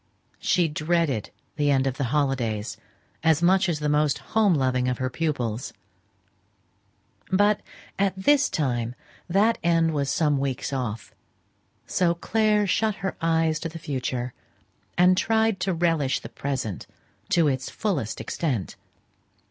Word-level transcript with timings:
She 0.39 0.67
dreaded 0.67 1.29
the 1.57 1.69
end 1.69 1.85
of 1.85 1.97
her 1.97 2.03
holidays 2.05 2.75
as 3.23 3.43
much 3.43 3.69
as 3.69 3.77
the 3.77 3.87
most 3.87 4.17
home 4.33 4.55
loving 4.55 4.87
of 4.87 4.97
her 4.97 5.11
pupils. 5.11 5.73
But 7.31 7.61
at 7.99 8.15
this 8.17 8.49
time 8.49 8.95
that 9.29 9.59
end 9.63 9.93
was 9.93 10.09
some 10.09 10.39
weeks 10.39 10.73
off, 10.73 11.13
so 11.85 12.15
Clare 12.15 12.65
shut 12.65 12.95
her 13.05 13.15
eyes 13.21 13.59
to 13.59 13.69
the 13.69 13.77
future, 13.77 14.33
and 14.97 15.15
tried 15.15 15.59
to 15.59 15.71
relish 15.75 16.19
the 16.21 16.29
present 16.29 16.87
to 17.29 17.47
its 17.47 17.69
fullest 17.69 18.19
extent. 18.19 18.75